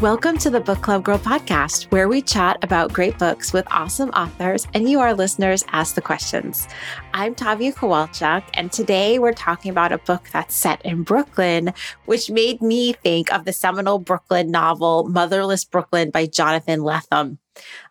[0.00, 4.08] Welcome to the Book Club Girl podcast, where we chat about great books with awesome
[4.12, 6.66] authors and you, our listeners, ask the questions.
[7.12, 11.74] I'm Tavia Kowalchuk, and today we're talking about a book that's set in Brooklyn,
[12.06, 17.36] which made me think of the seminal Brooklyn novel Motherless Brooklyn by Jonathan Lethem.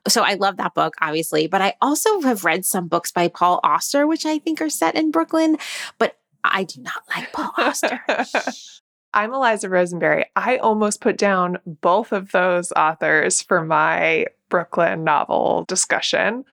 [0.07, 3.59] So I love that book, obviously, but I also have read some books by Paul
[3.63, 5.57] Auster, which I think are set in Brooklyn,
[5.99, 8.01] but I do not like Paul Auster.
[9.13, 10.25] I'm Eliza Rosenberry.
[10.35, 16.45] I almost put down both of those authors for my Brooklyn novel discussion.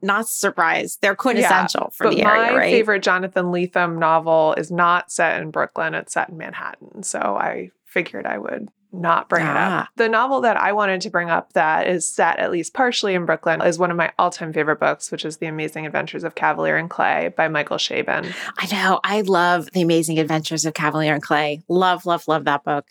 [0.00, 1.00] Not surprised.
[1.02, 2.72] They're quintessential yeah, for the area, my right?
[2.72, 7.02] favorite Jonathan Lethem novel is not set in Brooklyn, it's set in Manhattan.
[7.02, 9.50] So I figured I would not bring ah.
[9.50, 9.88] it up.
[9.96, 13.26] The novel that I wanted to bring up that is set at least partially in
[13.26, 16.76] Brooklyn is one of my all-time favorite books, which is The Amazing Adventures of Cavalier
[16.76, 18.34] and Clay by Michael Chabon.
[18.56, 19.00] I know.
[19.04, 21.62] I love The Amazing Adventures of Cavalier and Clay.
[21.68, 22.86] Love, love, love that book.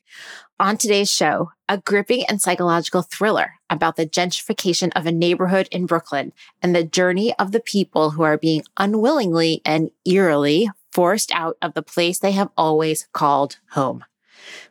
[0.59, 5.85] On today's show, a gripping and psychological thriller about the gentrification of a neighborhood in
[5.85, 11.57] Brooklyn and the journey of the people who are being unwillingly and eerily forced out
[11.61, 14.03] of the place they have always called home.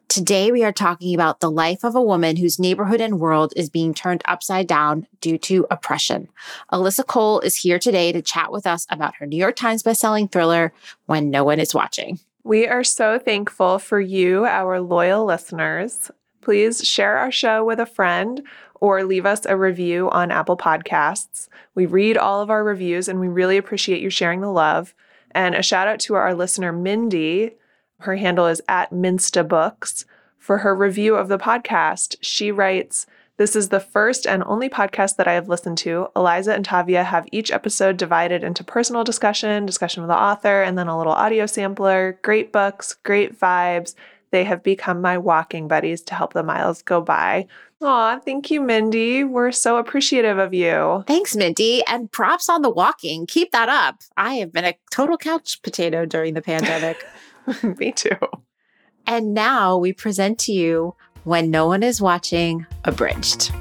[0.09, 3.69] Today, we are talking about the life of a woman whose neighborhood and world is
[3.69, 6.29] being turned upside down due to oppression.
[6.73, 10.31] Alyssa Cole is here today to chat with us about her New York Times bestselling
[10.31, 10.73] thriller,
[11.07, 12.21] When No One Is Watching.
[12.45, 16.11] We are so thankful for you, our loyal listeners.
[16.41, 18.43] Please share our show with a friend
[18.81, 21.49] or leave us a review on Apple Podcasts.
[21.75, 24.95] We read all of our reviews and we really appreciate you sharing the love.
[25.33, 27.57] And a shout out to our listener, Mindy
[28.01, 30.05] her handle is at Minsta Books.
[30.39, 35.17] For her review of the podcast, she writes, This is the first and only podcast
[35.17, 36.09] that I have listened to.
[36.15, 40.79] Eliza and Tavia have each episode divided into personal discussion, discussion with the author, and
[40.79, 42.19] then a little audio sampler.
[42.23, 43.95] Great books, great vibes.
[44.31, 47.47] They have become my walking buddies to help the miles go by.
[47.83, 49.23] Aw, thank you, Mindy.
[49.23, 51.05] We're so appreciative of you.
[51.07, 51.85] Thanks, Mindy.
[51.87, 53.27] And props on the walking.
[53.27, 54.03] Keep that up.
[54.17, 57.05] I have been a total couch potato during the pandemic.
[57.79, 58.17] Me too.
[59.07, 63.53] And now we present to you When No One Is Watching Abridged.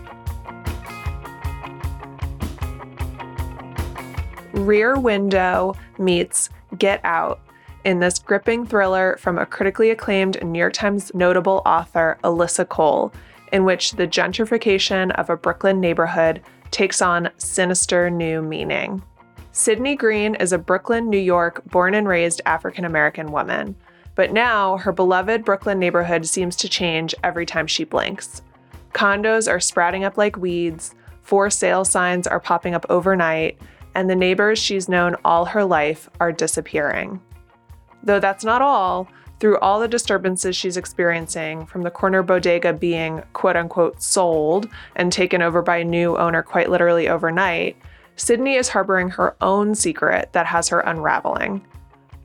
[4.54, 7.40] Rear Window meets Get Out
[7.84, 13.14] in this gripping thriller from a critically acclaimed New York Times notable author, Alyssa Cole,
[13.54, 16.42] in which the gentrification of a Brooklyn neighborhood
[16.72, 19.04] takes on sinister new meaning.
[19.58, 23.78] Sydney Green is a Brooklyn, New York, born and raised African American woman.
[24.14, 28.42] But now her beloved Brooklyn neighborhood seems to change every time she blinks.
[28.92, 33.58] Condos are sprouting up like weeds, for sale signs are popping up overnight,
[33.96, 37.22] and the neighbors she's known all her life are disappearing.
[38.04, 39.08] Though that's not all,
[39.40, 44.68] through all the disturbances she's experiencing, from the corner bodega being quote unquote sold
[44.98, 47.78] and taken over by a new owner quite literally overnight,
[48.16, 51.66] Sydney is harboring her own secret that has her unraveling.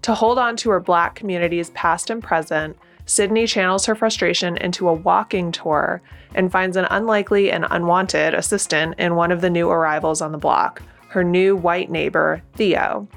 [0.02, 4.88] To hold on to her Black community's past and present, Sydney channels her frustration into
[4.88, 6.00] a walking tour
[6.34, 10.38] and finds an unlikely and unwanted assistant in one of the new arrivals on the
[10.38, 13.08] block, her new white neighbor, Theo.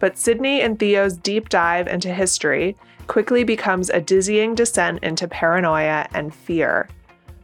[0.00, 2.76] But Sydney and Theo's deep dive into history
[3.06, 6.88] quickly becomes a dizzying descent into paranoia and fear.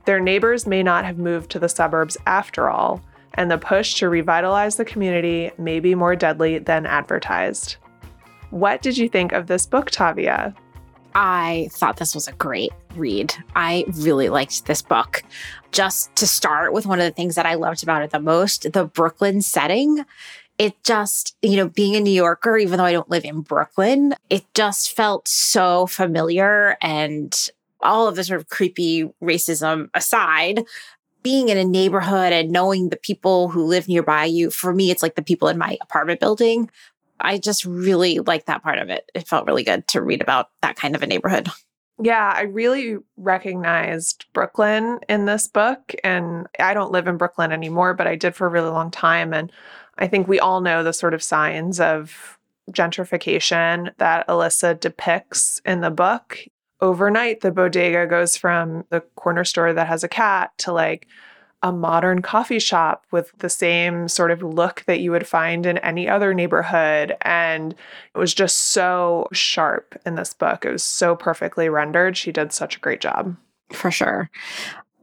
[0.05, 3.01] Their neighbors may not have moved to the suburbs after all,
[3.35, 7.77] and the push to revitalize the community may be more deadly than advertised.
[8.51, 10.55] What did you think of this book, Tavia?
[11.15, 13.35] I thought this was a great read.
[13.55, 15.23] I really liked this book.
[15.71, 18.73] Just to start with one of the things that I loved about it the most,
[18.73, 20.05] the Brooklyn setting.
[20.59, 24.15] It just, you know, being a New Yorker, even though I don't live in Brooklyn,
[24.29, 27.35] it just felt so familiar and
[27.81, 30.65] all of the sort of creepy racism aside,
[31.23, 35.03] being in a neighborhood and knowing the people who live nearby you, for me, it's
[35.03, 36.71] like the people in my apartment building.
[37.21, 39.11] I just really like that part of it.
[39.15, 41.49] It felt really good to read about that kind of a neighborhood.
[42.01, 45.95] Yeah, I really recognized Brooklyn in this book.
[46.03, 49.33] And I don't live in Brooklyn anymore, but I did for a really long time.
[49.33, 49.53] And
[49.99, 52.39] I think we all know the sort of signs of
[52.71, 56.39] gentrification that Alyssa depicts in the book
[56.83, 61.07] overnight, the bodega goes from the corner store that has a cat to like
[61.63, 65.79] a modern coffee shop with the same sort of look that you would find in
[65.79, 67.17] any other neighborhood.
[67.23, 70.65] And it was just so sharp in this book.
[70.65, 72.17] It was so perfectly rendered.
[72.17, 73.37] She did such a great job.
[73.71, 74.29] For sure.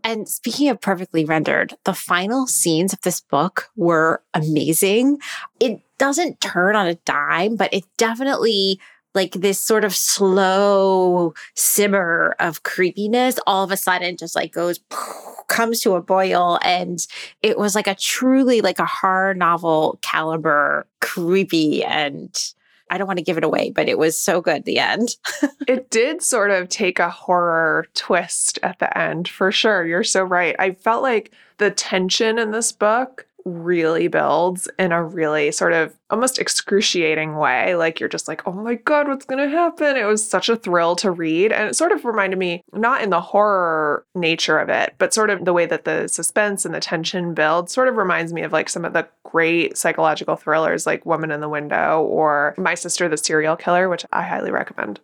[0.04, 5.20] And speaking of perfectly rendered, the final scenes of this book were amazing.
[5.60, 8.80] It doesn't turn on a dime, but it definitely
[9.16, 14.80] like this sort of slow simmer of creepiness all of a sudden just like goes
[15.48, 17.08] comes to a boil and
[17.42, 22.54] it was like a truly like a horror novel caliber creepy and
[22.90, 25.16] I don't want to give it away, but it was so good the end.
[25.68, 29.86] it did sort of take a horror twist at the end, for sure.
[29.86, 30.56] You're so right.
[30.58, 35.96] I felt like the tension in this book really builds in a really sort of
[36.10, 37.76] almost excruciating way.
[37.76, 39.96] Like you're just like, oh my God, what's going to happen?
[39.96, 41.52] It was such a thrill to read.
[41.52, 45.30] And it sort of reminded me, not in the horror nature of it, but sort
[45.30, 48.52] of the way that the suspense and the tension build sort of reminds me of
[48.52, 53.08] like some of the great psychological thrillers like Woman in the Window or My Sister
[53.08, 55.00] the Serial Killer, which I highly recommend.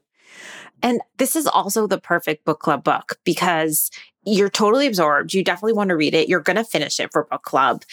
[0.81, 3.89] And this is also the perfect book club book because
[4.25, 5.33] you're totally absorbed.
[5.33, 6.27] You definitely want to read it.
[6.27, 7.83] You're going to finish it for book club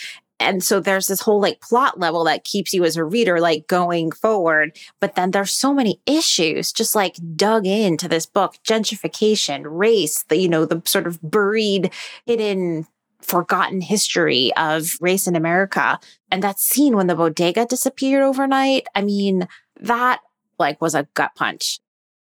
[0.42, 3.66] and so there's this whole like plot level that keeps you as a reader like
[3.66, 4.76] going forward.
[5.00, 8.56] But then there's so many issues just like dug into this book.
[8.66, 11.92] Gentrification race the you know the sort of buried
[12.26, 12.86] hidden
[13.20, 15.98] forgotten history of race in america.
[16.30, 19.46] And that scene when the bodega disappeared overnight i mean
[19.80, 20.20] that
[20.58, 21.80] like was a gut punch.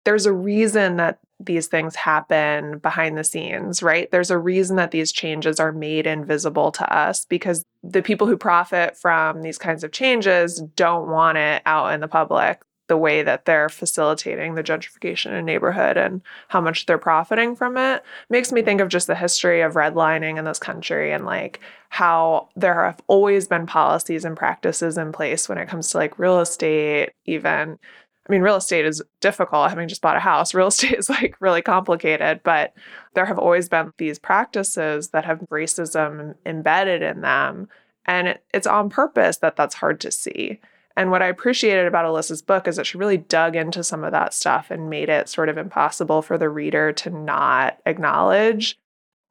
[0.04, 4.10] There's a reason that these things happen behind the scenes, right?
[4.10, 8.38] There's a reason that these changes are made invisible to us because the people who
[8.38, 13.24] profit from these kinds of changes don't want it out in the public the way
[13.24, 18.04] that they're facilitating the gentrification in a neighborhood and how much they're profiting from it
[18.30, 21.60] makes me think of just the history of redlining in this country and like
[21.90, 26.20] how there have always been policies and practices in place when it comes to like
[26.20, 27.80] real estate even
[28.28, 29.70] I mean, real estate is difficult.
[29.70, 32.74] Having just bought a house, real estate is like really complicated, but
[33.14, 37.68] there have always been these practices that have racism embedded in them.
[38.06, 40.60] And it, it's on purpose that that's hard to see.
[40.98, 44.14] And what I appreciated about Alyssa's book is that she really dug into some of
[44.14, 48.78] that stuff and made it sort of impossible for the reader to not acknowledge.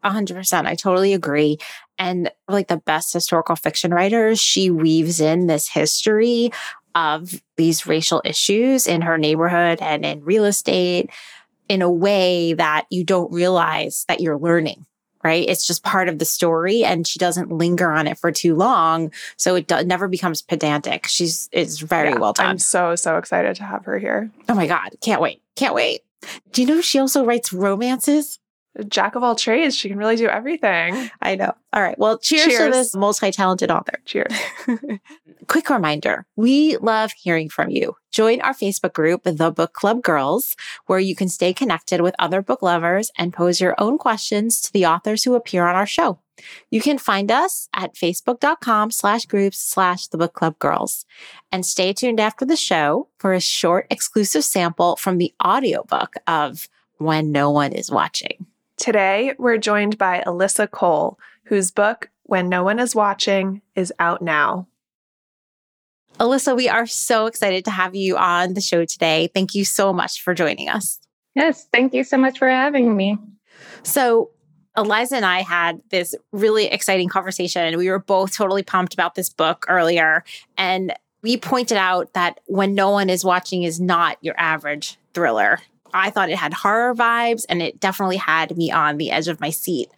[0.05, 0.67] 100%.
[0.67, 1.57] I totally agree.
[1.99, 6.51] And like the best historical fiction writers, she weaves in this history
[6.95, 11.11] of these racial issues in her neighborhood and in real estate
[11.69, 14.87] in a way that you don't realize that you're learning
[15.25, 15.49] right?
[15.49, 19.11] It's just part of the story and she doesn't linger on it for too long.
[19.39, 21.07] So it do- never becomes pedantic.
[21.07, 22.47] She's is very yeah, well done.
[22.47, 24.31] i'm so so excited to have her here.
[24.49, 24.91] Oh my god.
[25.01, 25.43] Can't wait.
[25.57, 26.03] Can't wait.
[26.53, 28.39] Do you know she also writes romances
[28.89, 29.77] jack of all trades.
[29.77, 31.11] She can really do everything.
[31.23, 31.55] I know.
[31.73, 31.99] All right.
[31.99, 32.59] Well, cheers, cheers.
[32.59, 33.99] to this multi talented author.
[34.05, 34.33] Cheers.
[35.49, 37.97] Quick reminder we love hearing from you.
[38.11, 40.57] Join our Facebook group, The Book Club Girls,
[40.87, 44.73] where you can stay connected with other book lovers and pose your own questions to
[44.73, 46.21] the authors who appear on our show.
[46.71, 51.05] You can find us at facebook.com slash groups slash the book club girls.
[51.53, 56.69] And stay tuned after the show for a short exclusive sample from the audiobook of
[56.99, 58.47] When No One Is Watching.
[58.85, 64.21] Today, we're joined by Alyssa Cole, whose book, When No One Is Watching, is out
[64.21, 64.69] now.
[66.21, 69.31] Alyssa, we are so excited to have you on the show today.
[69.33, 71.01] Thank you so much for joining us.
[71.35, 73.17] Yes, thank you so much for having me.
[73.85, 74.33] So,
[74.77, 77.79] Eliza and I had this really exciting conversation.
[77.79, 80.25] We were both totally pumped about this book earlier.
[80.59, 80.93] And
[81.23, 85.61] we pointed out that when no one is watching is not your average thriller.
[85.95, 89.41] I thought it had horror vibes and it definitely had me on the edge of
[89.41, 89.89] my seat.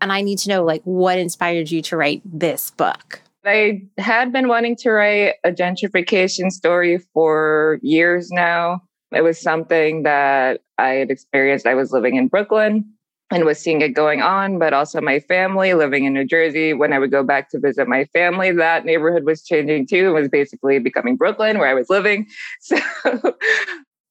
[0.00, 3.22] And I need to know like what inspired you to write this book?
[3.44, 8.82] I had been wanting to write a gentrification story for years now.
[9.10, 11.66] It was something that I had experienced.
[11.66, 12.84] I was living in Brooklyn
[13.30, 16.74] and was seeing it going on, but also my family living in New Jersey.
[16.74, 20.08] When I would go back to visit my family, that neighborhood was changing too.
[20.08, 22.26] It was basically becoming Brooklyn where I was living.
[22.60, 22.76] So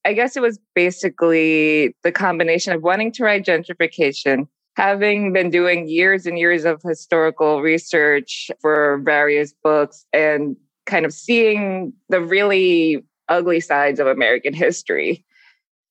[0.08, 4.48] I guess it was basically the combination of wanting to write gentrification,
[4.78, 11.12] having been doing years and years of historical research for various books, and kind of
[11.12, 15.26] seeing the really ugly sides of American history.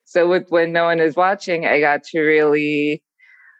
[0.06, 3.02] So, with when no one is watching, I got to really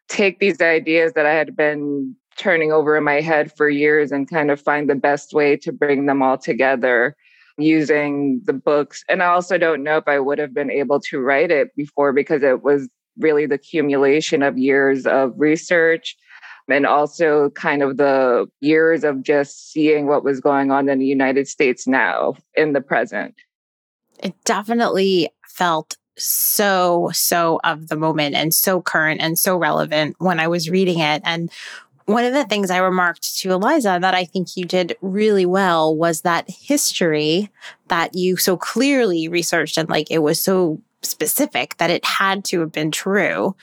[0.09, 4.27] take these ideas that I had been turning over in my head for years and
[4.27, 7.15] kind of find the best way to bring them all together
[7.59, 9.05] using the books.
[9.09, 12.13] And I also don't know if I would have been able to write it before
[12.13, 16.17] because it was really the accumulation of years of research
[16.69, 21.07] and also kind of the years of just seeing what was going on in the
[21.07, 23.35] United States now in the present.
[24.23, 30.41] It definitely felt so, so of the moment and so current and so relevant when
[30.41, 31.23] I was reading it.
[31.25, 31.51] And
[32.07, 35.95] One of the things I remarked to Eliza that I think you did really well
[35.95, 37.51] was that history
[37.89, 42.61] that you so clearly researched and like it was so specific that it had to
[42.61, 43.57] have been true.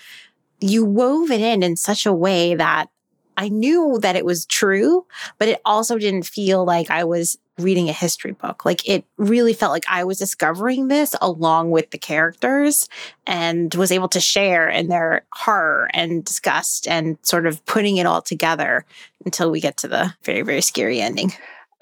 [0.59, 2.87] You wove it in in such a way that
[3.37, 5.05] I knew that it was true,
[5.37, 8.65] but it also didn't feel like I was reading a history book.
[8.65, 12.89] Like it really felt like I was discovering this along with the characters
[13.27, 18.05] and was able to share in their horror and disgust and sort of putting it
[18.05, 18.85] all together
[19.25, 21.31] until we get to the very, very scary ending.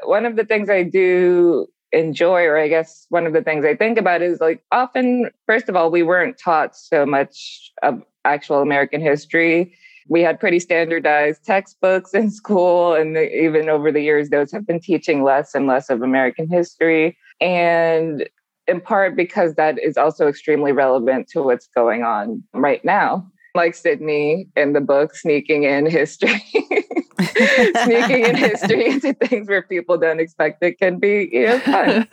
[0.03, 3.75] One of the things I do enjoy, or I guess one of the things I
[3.75, 8.61] think about is like often, first of all, we weren't taught so much of actual
[8.61, 9.73] American history
[10.07, 14.65] we had pretty standardized textbooks in school and the, even over the years those have
[14.65, 18.29] been teaching less and less of american history and
[18.67, 23.75] in part because that is also extremely relevant to what's going on right now like
[23.75, 26.41] Sydney in the book, sneaking in history,
[27.83, 32.07] sneaking in history into things where people don't expect it can be you know, fun.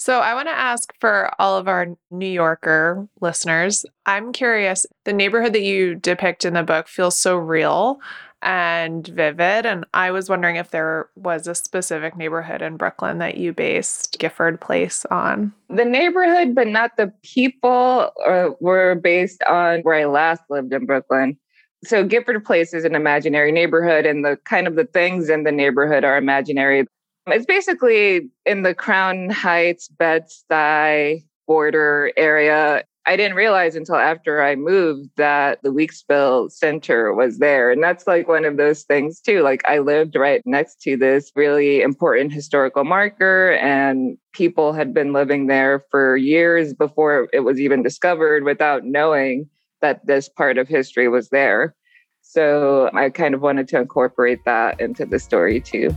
[0.00, 5.12] So, I want to ask for all of our New Yorker listeners I'm curious, the
[5.12, 8.00] neighborhood that you depict in the book feels so real
[8.40, 9.66] and vivid.
[9.66, 14.18] And I was wondering if there was a specific neighborhood in Brooklyn that you based
[14.18, 15.52] Gifford Place on.
[15.68, 20.86] The neighborhood, but not the people, uh, were based on where I last lived in
[20.86, 21.36] Brooklyn.
[21.84, 25.52] So Gifford Place is an imaginary neighborhood, and the kind of the things in the
[25.52, 26.86] neighborhood are imaginary.
[27.32, 32.84] It's basically in the Crown Heights, Bed-Stuy border area.
[33.06, 37.70] I didn't realize until after I moved that the Weeksville Center was there.
[37.70, 39.40] And that's like one of those things too.
[39.40, 45.12] Like I lived right next to this really important historical marker, and people had been
[45.12, 49.48] living there for years before it was even discovered without knowing
[49.80, 51.74] that this part of history was there.
[52.20, 55.96] So I kind of wanted to incorporate that into the story too.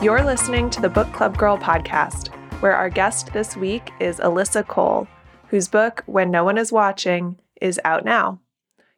[0.00, 2.28] You're listening to the Book Club Girl podcast,
[2.60, 5.08] where our guest this week is Alyssa Cole,
[5.48, 8.38] whose book, When No One Is Watching, is out now.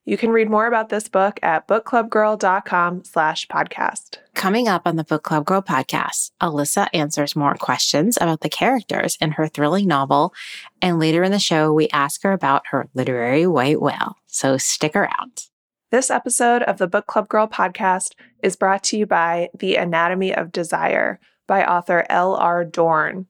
[0.04, 4.19] You can read more about this book at bookclubgirl.com slash podcast.
[4.35, 9.16] Coming up on the Book Club Girl podcast, Alyssa answers more questions about the characters
[9.23, 10.35] in her thrilling novel.
[10.83, 14.16] And later in the show, we ask her about her literary white whale.
[14.26, 15.50] So stick around.
[15.90, 18.12] This episode of the Book Club Girl podcast
[18.44, 21.18] is brought to you by The Anatomy of Desire
[21.49, 22.64] by author L.R.
[22.64, 23.26] Dorn.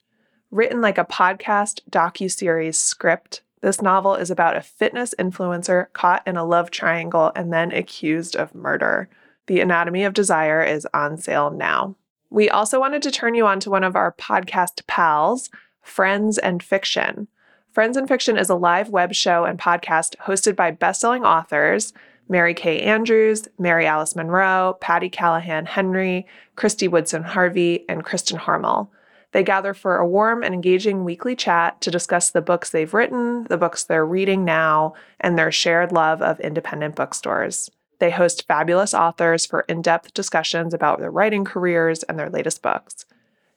[0.50, 6.36] Written like a podcast docu-series script, this novel is about a fitness influencer caught in
[6.36, 9.08] a love triangle and then accused of murder.
[9.46, 11.96] The Anatomy of Desire is on sale now.
[12.28, 15.48] We also wanted to turn you on to one of our podcast pals,
[15.80, 17.26] Friends and Fiction.
[17.72, 21.94] Friends and Fiction is a live web show and podcast hosted by best-selling authors
[22.30, 28.88] Mary Kay Andrews, Mary Alice Monroe, Patti Callahan Henry, Kristy Woodson Harvey, and Kristin Harmel.
[29.32, 33.44] They gather for a warm and engaging weekly chat to discuss the books they've written,
[33.44, 37.68] the books they're reading now, and their shared love of independent bookstores.
[37.98, 42.62] They host fabulous authors for in depth discussions about their writing careers and their latest
[42.62, 43.06] books.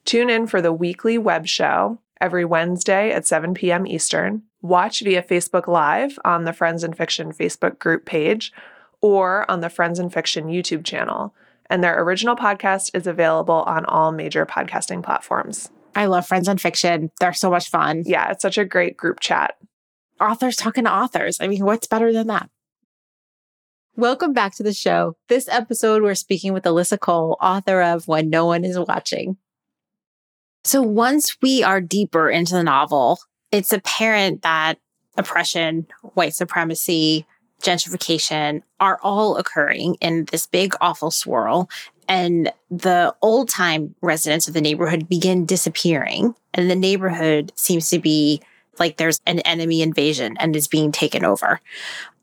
[0.03, 3.85] Tune in for the weekly web show every Wednesday at 7 p.m.
[3.85, 8.51] Eastern watch via Facebook Live on the Friends and Fiction Facebook group page
[9.01, 11.35] or on the Friends and Fiction YouTube channel.
[11.69, 15.69] And their original podcast is available on all major podcasting platforms.
[15.95, 17.11] I love Friends and Fiction.
[17.19, 18.03] They're so much fun.
[18.05, 19.55] Yeah, it's such a great group chat.
[20.19, 21.37] Authors talking to authors.
[21.41, 22.49] I mean, what's better than that?
[23.95, 25.17] Welcome back to the show.
[25.27, 29.37] This episode, we're speaking with Alyssa Cole, author of When No One Is Watching.
[30.63, 33.19] So once we are deeper into the novel,
[33.53, 34.79] it's apparent that
[35.15, 37.25] oppression, white supremacy,
[37.61, 41.69] gentrification are all occurring in this big, awful swirl.
[42.09, 46.35] And the old time residents of the neighborhood begin disappearing.
[46.53, 48.41] And the neighborhood seems to be
[48.79, 51.59] like there's an enemy invasion and is being taken over.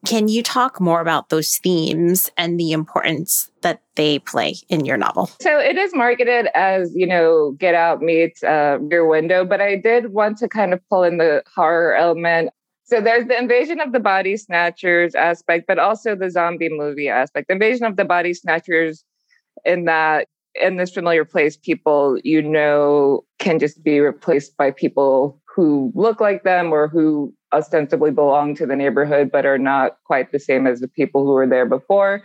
[0.06, 4.96] Can you talk more about those themes and the importance that they play in your
[4.96, 5.30] novel?
[5.42, 9.76] So it is marketed as, you know, Get Out meets uh, Rear Window, but I
[9.76, 12.50] did want to kind of pull in the horror element.
[12.84, 17.48] So there's the invasion of the body snatchers aspect, but also the zombie movie aspect.
[17.48, 19.04] The invasion of the body snatchers
[19.64, 20.28] in that
[20.60, 26.20] in this familiar place, people you know can just be replaced by people who look
[26.20, 30.66] like them or who ostensibly belong to the neighborhood but are not quite the same
[30.66, 32.22] as the people who were there before.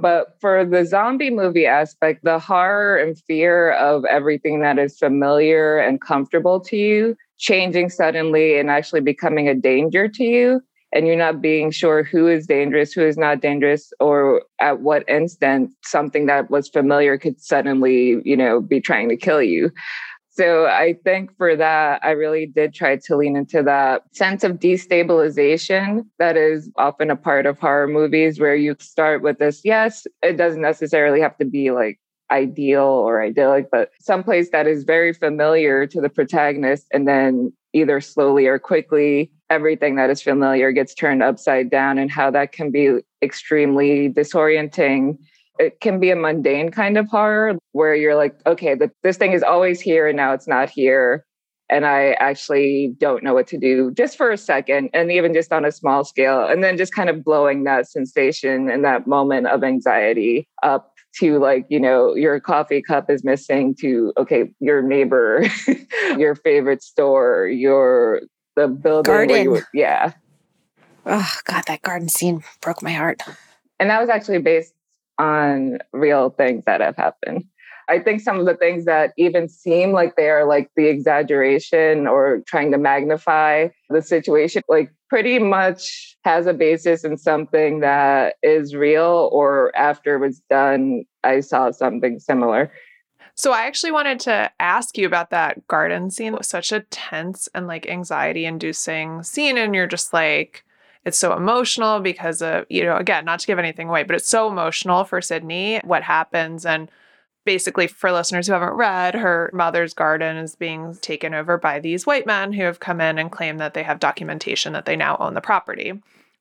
[0.00, 5.78] But for the zombie movie aspect, the horror and fear of everything that is familiar
[5.78, 10.60] and comfortable to you changing suddenly and actually becoming a danger to you
[10.92, 15.08] and you're not being sure who is dangerous, who is not dangerous, or at what
[15.08, 19.70] instant something that was familiar could suddenly, you know, be trying to kill you.
[20.38, 24.60] So I think for that, I really did try to lean into that sense of
[24.60, 30.06] destabilization that is often a part of horror movies, where you start with this, yes,
[30.22, 31.98] it doesn't necessarily have to be like
[32.30, 36.86] ideal or idyllic, but someplace that is very familiar to the protagonist.
[36.92, 42.12] And then either slowly or quickly, everything that is familiar gets turned upside down, and
[42.12, 45.18] how that can be extremely disorienting
[45.58, 49.32] it can be a mundane kind of horror where you're like, okay, the, this thing
[49.32, 51.24] is always here and now it's not here.
[51.70, 55.52] And I actually don't know what to do just for a second, and even just
[55.52, 56.46] on a small scale.
[56.46, 61.38] And then just kind of blowing that sensation and that moment of anxiety up to
[61.38, 65.44] like, you know, your coffee cup is missing to, okay, your neighbor,
[66.16, 68.22] your favorite store, your,
[68.56, 69.12] the building.
[69.12, 69.44] Garden.
[69.44, 70.12] You, yeah.
[71.04, 73.22] Oh, God, that garden scene broke my heart.
[73.78, 74.72] And that was actually based
[75.18, 77.44] on real things that have happened.
[77.90, 82.06] I think some of the things that even seem like they are like the exaggeration
[82.06, 88.34] or trying to magnify the situation, like pretty much has a basis in something that
[88.42, 92.70] is real, or after it was done, I saw something similar.
[93.34, 96.34] So I actually wanted to ask you about that garden scene.
[96.34, 99.56] It was such a tense and like anxiety inducing scene.
[99.56, 100.62] And you're just like,
[101.08, 104.28] it's so emotional because of, you know, again, not to give anything away, but it's
[104.28, 106.64] so emotional for Sydney what happens.
[106.64, 106.90] And
[107.44, 112.06] basically, for listeners who haven't read, her mother's garden is being taken over by these
[112.06, 115.16] white men who have come in and claim that they have documentation that they now
[115.18, 115.94] own the property.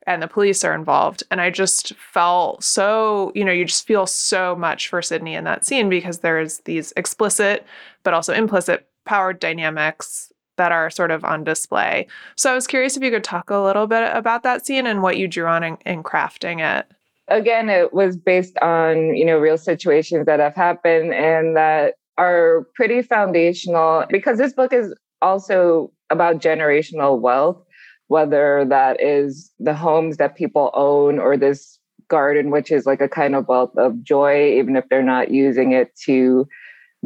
[0.06, 1.24] And the police are involved.
[1.32, 5.44] And I just felt so, you know, you just feel so much for Sydney in
[5.46, 7.66] that scene because there's these explicit
[8.04, 12.08] but also implicit power dynamics that are sort of on display.
[12.36, 15.02] So I was curious if you could talk a little bit about that scene and
[15.02, 16.86] what you drew on in, in crafting it.
[17.30, 22.68] Again, it was based on, you know, real situations that have happened and that are
[22.74, 27.62] pretty foundational because this book is also about generational wealth,
[28.08, 33.10] whether that is the homes that people own or this garden, which is like a
[33.10, 36.48] kind of wealth of joy, even if they're not using it to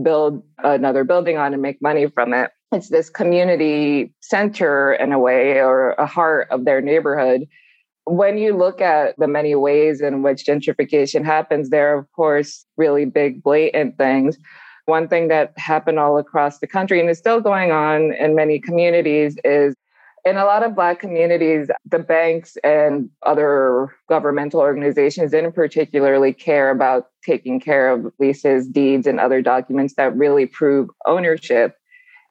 [0.02, 5.20] build another building on and make money from it it's this community center in a
[5.20, 7.46] way or a heart of their neighborhood.
[8.06, 12.66] When you look at the many ways in which gentrification happens there are of course
[12.78, 14.38] really big blatant things.
[14.86, 18.60] One thing that happened all across the country and is still going on in many
[18.60, 19.76] communities is
[20.24, 26.70] in a lot of black communities the banks and other governmental organizations didn't particularly care
[26.70, 31.76] about taking care of leases deeds and other documents that really prove ownership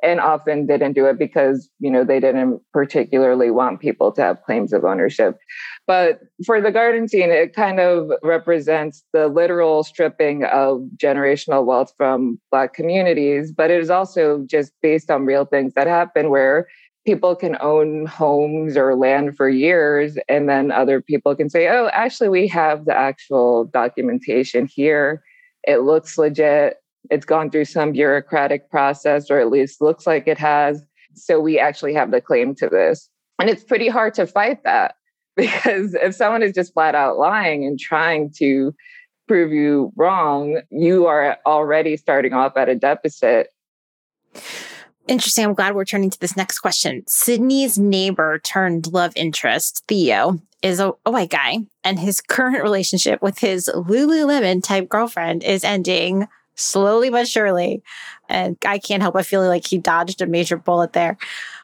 [0.02, 4.42] and often didn't do it because you know they didn't particularly want people to have
[4.42, 5.38] claims of ownership.
[5.86, 11.92] But for the garden scene it kind of represents the literal stripping of generational wealth
[11.96, 16.66] from black communities but it is also just based on real things that happen where
[17.06, 21.88] people can own homes or land for years and then other people can say oh
[21.92, 25.22] actually we have the actual documentation here.
[25.64, 30.38] It looks legit it's gone through some bureaucratic process, or at least looks like it
[30.38, 30.84] has.
[31.14, 33.08] So we actually have the claim to this.
[33.40, 34.96] And it's pretty hard to fight that
[35.36, 38.74] because if someone is just flat out lying and trying to
[39.26, 43.48] prove you wrong, you are already starting off at a deficit.
[45.06, 45.44] Interesting.
[45.44, 47.02] I'm glad we're turning to this next question.
[47.06, 53.22] Sydney's neighbor turned love interest, Theo, is a, a, white guy, and his current relationship
[53.22, 56.28] with his Lululemon type girlfriend is ending
[56.61, 57.83] slowly but surely.
[58.29, 61.16] And I can't help but feeling like he dodged a major bullet there.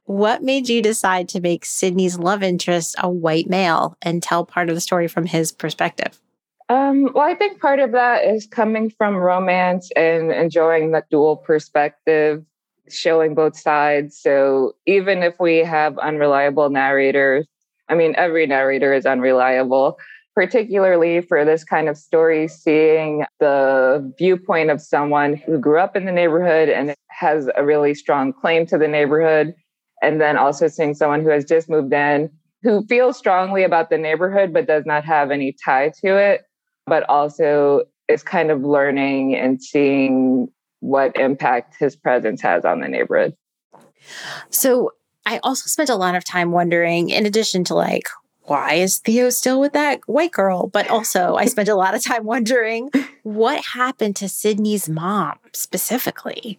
[0.05, 4.69] What made you decide to make Sydney's love interest a white male and tell part
[4.69, 6.21] of the story from his perspective?
[6.69, 11.37] Um, well, I think part of that is coming from romance and enjoying the dual
[11.37, 12.45] perspective,
[12.89, 14.19] showing both sides.
[14.19, 17.47] So even if we have unreliable narrators,
[17.89, 19.99] I mean, every narrator is unreliable
[20.37, 26.05] particularly for this kind of story, seeing the viewpoint of someone who grew up in
[26.05, 29.55] the neighborhood and has a really strong claim to the neighborhood.
[30.03, 32.31] And then also seeing someone who has just moved in
[32.62, 36.42] who feels strongly about the neighborhood but does not have any tie to it,
[36.87, 40.49] but also is kind of learning and seeing
[40.81, 43.35] what impact his presence has on the neighborhood.
[44.51, 44.92] So
[45.25, 48.09] I also spent a lot of time wondering, in addition to like,
[48.47, 50.69] why is Theo still with that white girl?
[50.69, 52.91] But also, I spent a lot of time wondering
[53.23, 56.59] what happened to Sydney's mom specifically.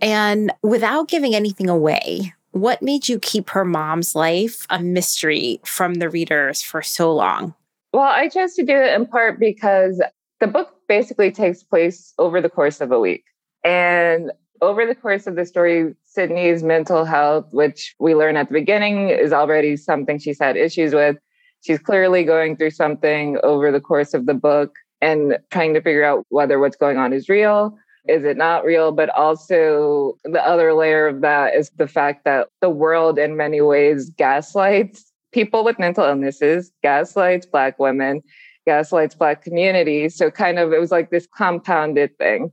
[0.00, 5.96] And without giving anything away, What made you keep her mom's life a mystery from
[5.96, 7.54] the readers for so long?
[7.92, 10.02] Well, I chose to do it in part because
[10.40, 13.24] the book basically takes place over the course of a week.
[13.62, 18.54] And over the course of the story, Sydney's mental health, which we learn at the
[18.54, 21.18] beginning is already something she's had issues with.
[21.62, 26.04] She's clearly going through something over the course of the book and trying to figure
[26.04, 27.76] out whether what's going on is real.
[28.08, 28.92] Is it not real?
[28.92, 33.60] But also, the other layer of that is the fact that the world, in many
[33.60, 38.22] ways, gaslights people with mental illnesses, gaslights Black women,
[38.64, 40.16] gaslights Black communities.
[40.16, 42.52] So, kind of, it was like this compounded thing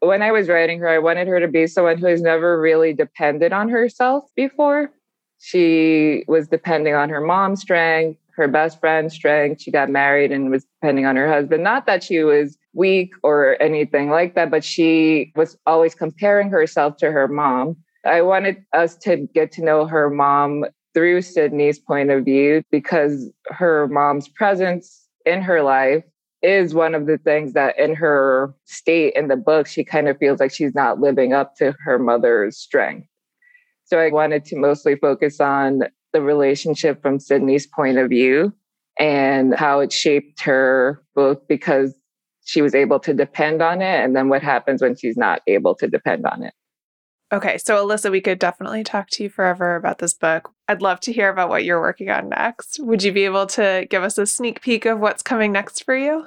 [0.00, 2.92] when I was writing her, I wanted her to be someone who has never really
[2.92, 4.90] depended on herself before.
[5.38, 9.60] She was depending on her mom's strength, her best friend's strength.
[9.60, 11.62] She got married and was depending on her husband.
[11.62, 16.96] Not that she was weak or anything like that, but she was always comparing herself
[16.98, 17.76] to her mom.
[18.06, 23.30] I wanted us to get to know her mom through Sydney's point of view because
[23.46, 26.02] her mom's presence in her life
[26.42, 30.16] is one of the things that in her state in the book, she kind of
[30.16, 33.06] feels like she's not living up to her mother's strength.
[33.84, 38.52] So I wanted to mostly focus on the relationship from Sydney's point of view
[38.98, 41.94] and how it shaped her both because
[42.44, 45.74] she was able to depend on it and then what happens when she's not able
[45.76, 46.54] to depend on it.
[47.32, 50.50] Okay, so Alyssa, we could definitely talk to you forever about this book.
[50.66, 52.80] I'd love to hear about what you're working on next.
[52.80, 55.96] Would you be able to give us a sneak peek of what's coming next for
[55.96, 56.26] you?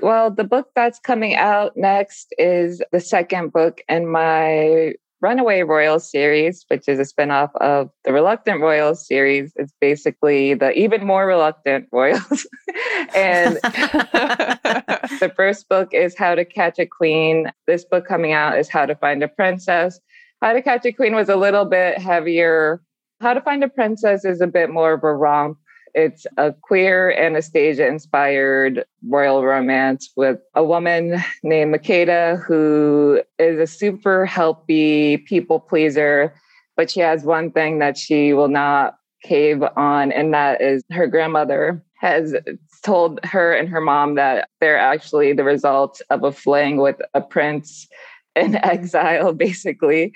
[0.00, 6.10] Well, the book that's coming out next is the second book in my Runaway Royals
[6.10, 9.52] series, which is a spinoff of the Reluctant Royals series.
[9.56, 12.46] It's basically the even more reluctant Royals.
[13.14, 17.50] and the first book is How to Catch a Queen.
[17.66, 19.98] This book coming out is How to Find a Princess.
[20.42, 22.82] How to Catch a Queen was a little bit heavier.
[23.20, 25.58] How to Find a Princess is a bit more of a romp
[25.96, 33.66] it's a queer Anastasia inspired royal romance with a woman named Makeda who is a
[33.66, 36.34] super healthy people pleaser,
[36.76, 41.06] but she has one thing that she will not cave on, and that is her
[41.06, 42.36] grandmother has
[42.84, 47.22] told her and her mom that they're actually the result of a fling with a
[47.22, 47.88] prince
[48.34, 50.14] in exile, basically.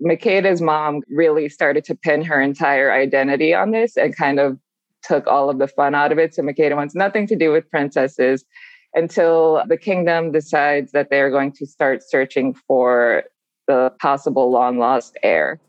[0.00, 4.56] Makeda's mom really started to pin her entire identity on this and kind of
[5.06, 6.34] took all of the fun out of it.
[6.34, 8.44] So Makeda wants nothing to do with princesses
[8.94, 13.24] until the kingdom decides that they're going to start searching for
[13.66, 15.60] the possible long lost heir.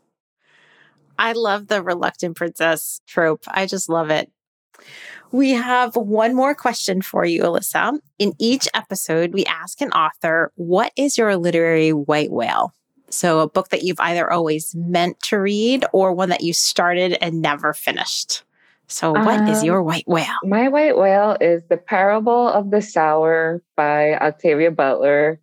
[1.18, 3.44] I love the reluctant princess trope.
[3.48, 4.30] I just love it.
[5.30, 7.98] We have one more question for you, Alyssa.
[8.18, 12.72] In each episode, we ask an author, What is your literary white whale?
[13.10, 17.18] So, a book that you've either always meant to read or one that you started
[17.20, 18.42] and never finished.
[18.88, 20.38] So, what um, is your white whale?
[20.44, 25.40] My white whale is The Parable of the Sower by Octavia Butler,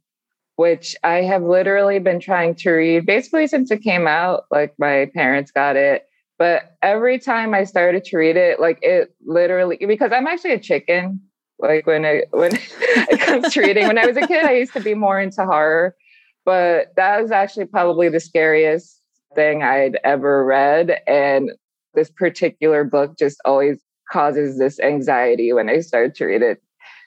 [0.55, 4.45] which I have literally been trying to read basically since it came out.
[4.49, 6.07] Like, my parents got it.
[6.37, 10.59] But every time I started to read it, like it literally, because I'm actually a
[10.59, 11.21] chicken.
[11.59, 14.73] Like when it when it comes to reading, when I was a kid, I used
[14.73, 15.95] to be more into horror,
[16.43, 19.01] but that was actually probably the scariest
[19.35, 20.99] thing I'd ever read.
[21.07, 21.51] And
[21.95, 23.81] this particular book just always
[24.11, 26.61] causes this anxiety when I start to read it.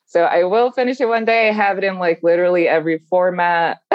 [0.07, 1.51] So I will finish it one day.
[1.51, 3.79] I have it in like literally every format.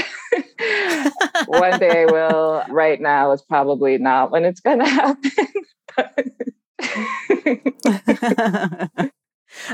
[1.48, 2.64] one day I will.
[2.70, 5.32] Right now is probably not when it's going to happen.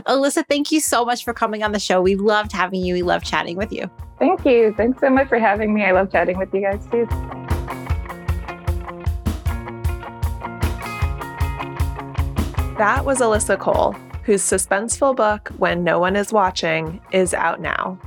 [0.08, 2.02] Alyssa, thank you so much for coming on the show.
[2.02, 2.94] We loved having you.
[2.94, 3.90] We loved chatting with you.
[4.18, 4.74] Thank you.
[4.76, 5.84] Thanks so much for having me.
[5.84, 7.08] I love chatting with you guys too.
[12.80, 13.92] That was Alyssa Cole,
[14.24, 18.00] whose suspenseful book, When No One Is Watching, is out now.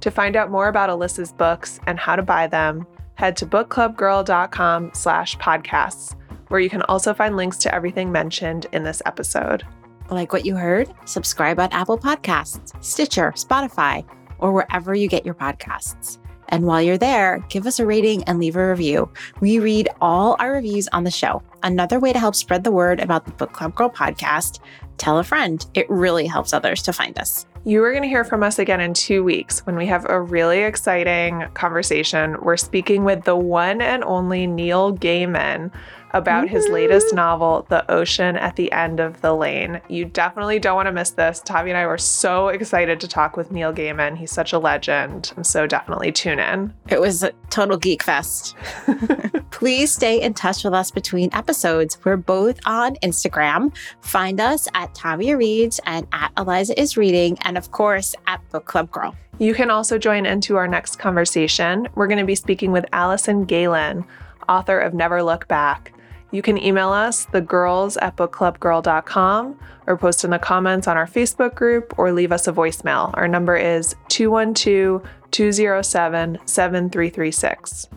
[0.00, 4.92] To find out more about Alyssa's books and how to buy them, head to bookclubgirl.com
[4.94, 6.16] slash podcasts,
[6.48, 9.62] where you can also find links to everything mentioned in this episode.
[10.08, 10.90] Like what you heard?
[11.04, 14.08] Subscribe on Apple Podcasts, Stitcher, Spotify,
[14.38, 16.16] or wherever you get your podcasts.
[16.54, 19.10] And while you're there, give us a rating and leave a review.
[19.40, 21.42] We read all our reviews on the show.
[21.64, 24.60] Another way to help spread the word about the Book Club Girl podcast,
[24.96, 25.66] tell a friend.
[25.74, 27.44] It really helps others to find us.
[27.64, 30.20] You are going to hear from us again in two weeks when we have a
[30.20, 32.36] really exciting conversation.
[32.40, 35.72] We're speaking with the one and only Neil Gaiman
[36.14, 39.80] about his latest novel, The Ocean at the End of the Lane.
[39.88, 41.40] You definitely don't want to miss this.
[41.40, 44.16] Tavi and I were so excited to talk with Neil Gaiman.
[44.16, 45.32] He's such a legend.
[45.42, 46.72] So definitely tune in.
[46.88, 48.56] It was a total geek fest.
[49.50, 51.98] Please stay in touch with us between episodes.
[52.04, 53.74] We're both on Instagram.
[54.00, 58.66] Find us at Tavia Reads and at Eliza is Reading, and of course at Book
[58.66, 59.14] Club Girl.
[59.38, 61.88] You can also join into our next conversation.
[61.96, 64.06] We're going to be speaking with Alison Gaylin,
[64.48, 65.92] author of Never Look Back.
[66.34, 71.54] You can email us, thegirls at bookclubgirl.com, or post in the comments on our Facebook
[71.54, 73.12] group, or leave us a voicemail.
[73.14, 77.88] Our number is 212 207 7336.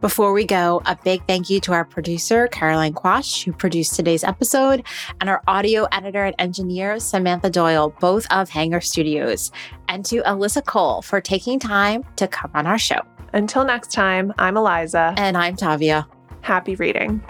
[0.00, 4.24] Before we go, a big thank you to our producer, Caroline Quash, who produced today's
[4.24, 4.82] episode,
[5.20, 9.52] and our audio editor and engineer, Samantha Doyle, both of Hanger Studios,
[9.86, 13.00] and to Alyssa Cole for taking time to come on our show.
[13.32, 15.14] Until next time, I'm Eliza.
[15.16, 16.08] And I'm Tavia.
[16.40, 17.22] Happy reading.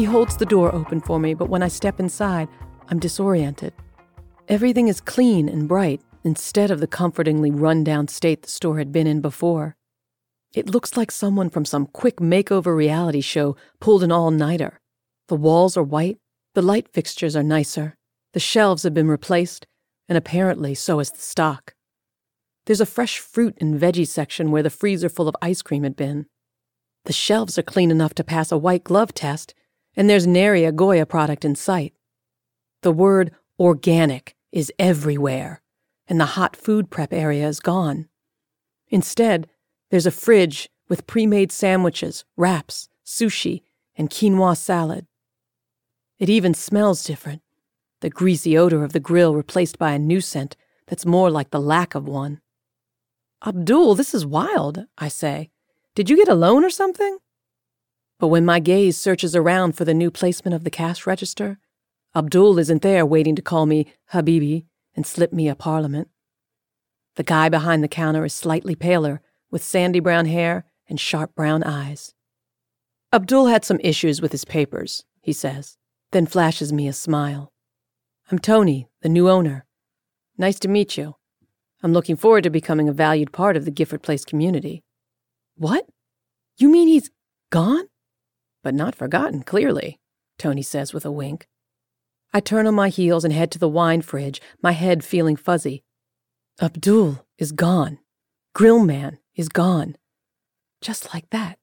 [0.00, 2.48] He holds the door open for me, but when I step inside,
[2.88, 3.74] I'm disoriented.
[4.48, 8.92] Everything is clean and bright instead of the comfortingly run down state the store had
[8.92, 9.76] been in before.
[10.54, 14.80] It looks like someone from some quick makeover reality show pulled an all nighter.
[15.28, 16.16] The walls are white,
[16.54, 17.94] the light fixtures are nicer,
[18.32, 19.66] the shelves have been replaced,
[20.08, 21.74] and apparently so is the stock.
[22.64, 25.94] There's a fresh fruit and veggie section where the freezer full of ice cream had
[25.94, 26.24] been.
[27.04, 29.52] The shelves are clean enough to pass a white glove test,
[29.96, 31.94] and there's nary a Goya product in sight.
[32.82, 35.62] The word organic is everywhere,
[36.08, 38.08] and the hot food prep area is gone.
[38.88, 39.48] Instead,
[39.90, 43.62] there's a fridge with pre made sandwiches, wraps, sushi,
[43.96, 45.06] and quinoa salad.
[46.18, 47.42] It even smells different
[48.00, 51.60] the greasy odor of the grill replaced by a new scent that's more like the
[51.60, 52.40] lack of one.
[53.46, 55.50] Abdul, this is wild, I say.
[55.94, 57.18] Did you get a loan or something?
[58.20, 61.58] But when my gaze searches around for the new placement of the cash register,
[62.14, 66.08] Abdul isn't there waiting to call me Habibi and slip me a parliament.
[67.16, 71.64] The guy behind the counter is slightly paler, with sandy brown hair and sharp brown
[71.64, 72.14] eyes.
[73.10, 75.78] Abdul had some issues with his papers, he says,
[76.12, 77.52] then flashes me a smile.
[78.30, 79.64] I'm Tony, the new owner.
[80.36, 81.16] Nice to meet you.
[81.82, 84.84] I'm looking forward to becoming a valued part of the Gifford Place community.
[85.56, 85.86] What?
[86.58, 87.10] You mean he's
[87.50, 87.86] gone?
[88.62, 89.98] But not forgotten, clearly,
[90.38, 91.46] Tony says with a wink.
[92.32, 95.82] I turn on my heels and head to the wine fridge, my head feeling fuzzy.
[96.60, 97.98] Abdul is gone.
[98.54, 99.96] Grillman is gone.
[100.80, 101.58] Just like that.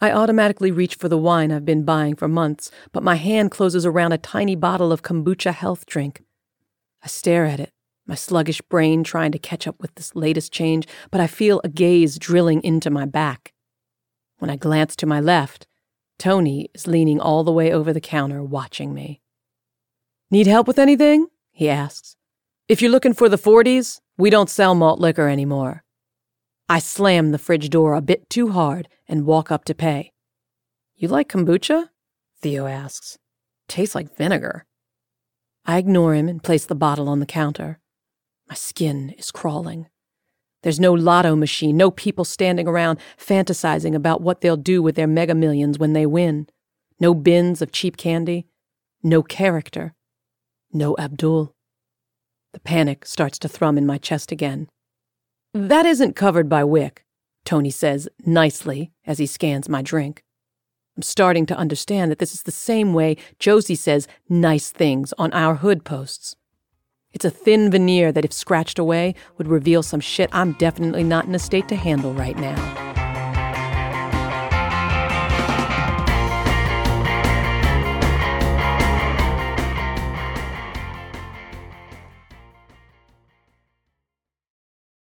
[0.00, 3.86] I automatically reach for the wine I've been buying for months, but my hand closes
[3.86, 6.22] around a tiny bottle of kombucha health drink.
[7.02, 7.70] I stare at it,
[8.04, 11.68] my sluggish brain trying to catch up with this latest change, but I feel a
[11.68, 13.52] gaze drilling into my back.
[14.38, 15.68] When I glance to my left,
[16.18, 19.20] Tony is leaning all the way over the counter watching me.
[20.30, 21.26] Need help with anything?
[21.50, 22.16] he asks.
[22.68, 25.84] If you're looking for the 40s, we don't sell malt liquor anymore.
[26.68, 30.12] I slam the fridge door a bit too hard and walk up to pay.
[30.96, 31.88] You like kombucha?
[32.40, 33.18] Theo asks.
[33.68, 34.64] Tastes like vinegar.
[35.66, 37.78] I ignore him and place the bottle on the counter.
[38.48, 39.88] My skin is crawling.
[40.62, 45.06] There's no lotto machine, no people standing around fantasizing about what they'll do with their
[45.06, 46.46] mega millions when they win.
[47.00, 48.46] No bins of cheap candy.
[49.02, 49.94] No character.
[50.72, 51.54] No Abdul.
[52.52, 54.68] The panic starts to thrum in my chest again.
[55.52, 57.04] That isn't covered by WIC,
[57.44, 60.22] Tony says nicely as he scans my drink.
[60.96, 65.32] I'm starting to understand that this is the same way Josie says nice things on
[65.32, 66.36] our hood posts.
[67.12, 71.26] It's a thin veneer that, if scratched away, would reveal some shit I'm definitely not
[71.26, 73.01] in a state to handle right now.